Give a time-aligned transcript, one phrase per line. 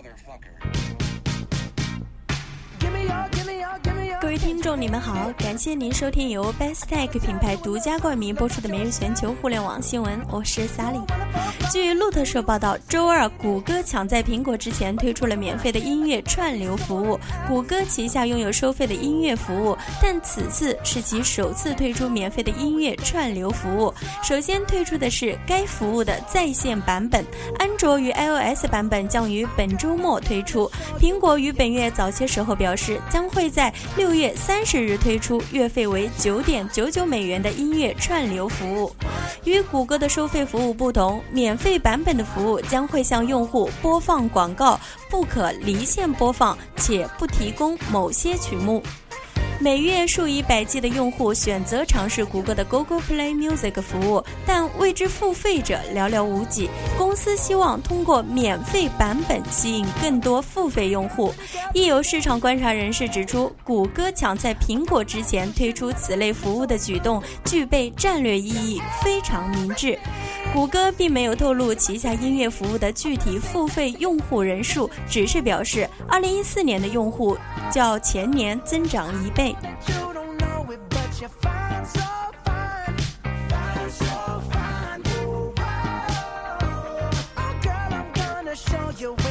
[0.00, 1.09] motherfucker.
[4.30, 11.02] 各位听众，你们好，感谢您收听由 Best Tech 品牌独家冠名播出的每日全球互联网新闻，我是 Sally。
[11.72, 17.18] 据路透社报道，周二，谷歌抢在苹果之前推出了免费的音乐串流服务。
[17.48, 23.92] 谷歌旗下拥有收费的音乐服务，但此次是其首次推出免费的音乐串流服务。
[24.22, 27.24] 首先推出的是该服务的在线版本，
[27.58, 30.70] 安卓与 iOS 版本将于本周末推出。
[31.00, 38.94] 苹果于本月早些时候表示，将会在六月月三十日推出月费为九点九九美元的音乐串流服务。
[39.44, 44.78] 与谷歌的收费服务不同，免费版本的服务将会向用户播放广告，
[45.08, 48.82] 不可离线播放，且不提供某些曲目。
[49.62, 56.70] 每月数以百计的用户选择尝试谷歌的 Google Play Music 服务，但为之付费者寥寥无几。
[56.96, 61.34] 公司希望通过免费版本吸引更多付费用户。
[61.74, 69.98] 亦有市场观察人士指出，谷歌抢在苹果之前推出此类服务的举动具备战略意义，非常明智。
[70.54, 77.36] 谷歌并没有透露旗下音乐服务的具体付费用户人数，只是表示2014年的用户
[77.70, 79.49] 较前年增长一倍。
[79.52, 79.90] night.
[88.56, 89.29] Show you